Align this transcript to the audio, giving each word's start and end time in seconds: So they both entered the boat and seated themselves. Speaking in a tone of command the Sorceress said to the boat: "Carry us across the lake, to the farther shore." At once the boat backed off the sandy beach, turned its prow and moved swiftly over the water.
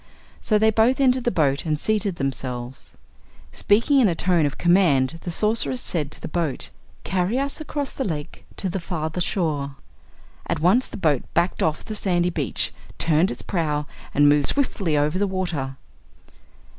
So 0.39 0.57
they 0.57 0.71
both 0.71 0.99
entered 0.99 1.25
the 1.25 1.29
boat 1.29 1.63
and 1.63 1.79
seated 1.79 2.15
themselves. 2.15 2.97
Speaking 3.51 3.99
in 3.99 4.07
a 4.07 4.15
tone 4.15 4.47
of 4.47 4.57
command 4.57 5.19
the 5.21 5.29
Sorceress 5.29 5.79
said 5.79 6.09
to 6.09 6.19
the 6.19 6.27
boat: 6.27 6.71
"Carry 7.03 7.37
us 7.37 7.61
across 7.61 7.93
the 7.93 8.03
lake, 8.03 8.43
to 8.57 8.67
the 8.67 8.79
farther 8.79 9.21
shore." 9.21 9.75
At 10.47 10.59
once 10.59 10.87
the 10.89 10.97
boat 10.97 11.21
backed 11.35 11.61
off 11.61 11.85
the 11.85 11.93
sandy 11.93 12.31
beach, 12.31 12.73
turned 12.97 13.29
its 13.29 13.43
prow 13.43 13.85
and 14.11 14.27
moved 14.27 14.47
swiftly 14.47 14.97
over 14.97 15.19
the 15.19 15.27
water. 15.27 15.77